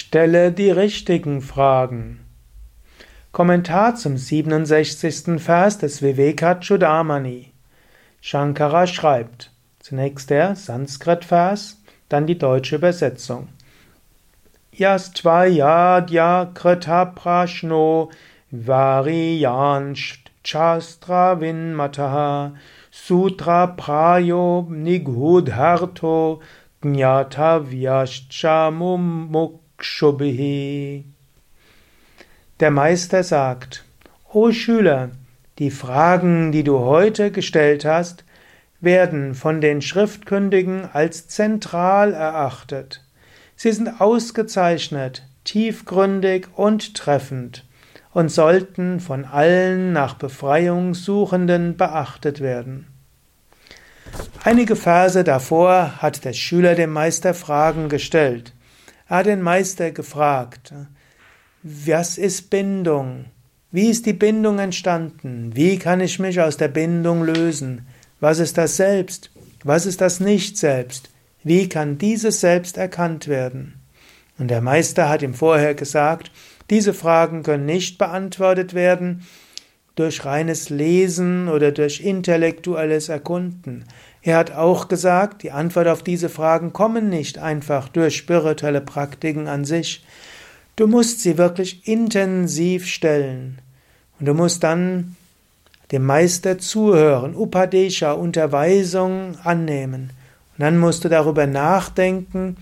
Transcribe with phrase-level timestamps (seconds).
[0.00, 2.20] Stelle die richtigen Fragen.
[3.32, 5.38] Kommentar zum 67.
[5.38, 7.52] Vers des Vivekachudamani.
[8.22, 13.48] Shankara schreibt, zunächst der Sanskrit-Vers, dann die deutsche Übersetzung.
[14.72, 18.08] Yastvayadya krita prashno
[18.50, 19.94] variyan
[20.42, 22.54] chastra vinmataha
[22.90, 26.40] sutra prayo nigudharto
[26.80, 31.04] gnatavyashchamumuk Shubhi.
[32.60, 33.84] Der Meister sagt,
[34.32, 35.10] O Schüler,
[35.58, 38.24] die Fragen, die du heute gestellt hast,
[38.80, 43.04] werden von den Schriftkündigen als zentral erachtet.
[43.56, 47.66] Sie sind ausgezeichnet, tiefgründig und treffend
[48.12, 52.86] und sollten von allen nach Befreiung Suchenden beachtet werden.
[54.42, 58.52] Einige Verse davor hat der Schüler dem Meister Fragen gestellt.
[59.10, 60.72] Er hat den Meister gefragt,
[61.64, 63.24] was ist Bindung?
[63.72, 65.50] Wie ist die Bindung entstanden?
[65.56, 67.88] Wie kann ich mich aus der Bindung lösen?
[68.20, 69.32] Was ist das Selbst?
[69.64, 71.10] Was ist das Nicht-Selbst?
[71.42, 73.80] Wie kann dieses Selbst erkannt werden?
[74.38, 76.30] Und der Meister hat ihm vorher gesagt,
[76.70, 79.26] diese Fragen können nicht beantwortet werden
[79.96, 83.86] durch reines Lesen oder durch intellektuelles Erkunden.
[84.22, 89.48] Er hat auch gesagt, die Antwort auf diese Fragen kommen nicht einfach durch spirituelle Praktiken
[89.48, 90.04] an sich.
[90.76, 93.58] Du musst sie wirklich intensiv stellen.
[94.18, 95.16] Und du musst dann
[95.90, 100.10] dem Meister zuhören, Upadesha, Unterweisung annehmen.
[100.56, 102.58] Und dann musst du darüber nachdenken,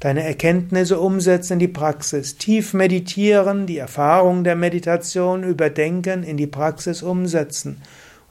[0.00, 6.46] deine Erkenntnisse umsetzen in die Praxis, tief meditieren, die Erfahrung der Meditation überdenken, in die
[6.46, 7.80] Praxis umsetzen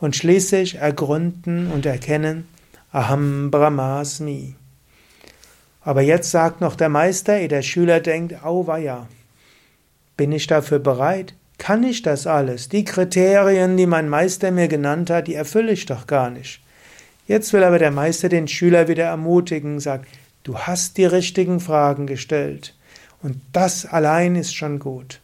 [0.03, 2.45] und schließlich ergründen und erkennen,
[2.91, 4.53] Aham Brahmasmi.
[5.79, 9.07] Aber jetzt sagt noch der Meister, ehe der Schüler denkt, auweia,
[10.17, 11.35] bin ich dafür bereit?
[11.57, 12.67] Kann ich das alles?
[12.67, 16.59] Die Kriterien, die mein Meister mir genannt hat, die erfülle ich doch gar nicht.
[17.25, 20.09] Jetzt will aber der Meister den Schüler wieder ermutigen, sagt,
[20.43, 22.75] du hast die richtigen Fragen gestellt
[23.21, 25.21] und das allein ist schon gut.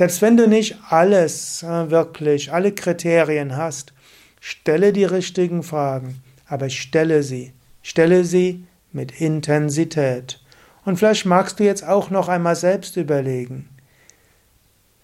[0.00, 3.92] Selbst wenn du nicht alles äh, wirklich, alle Kriterien hast,
[4.40, 7.52] Stelle die richtigen Fragen, aber stelle sie.
[7.82, 10.40] Stelle sie mit Intensität.
[10.86, 13.68] Und vielleicht magst du jetzt auch noch einmal selbst überlegen,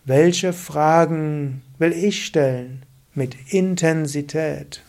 [0.07, 4.83] welche Fragen will ich stellen mit Intensität?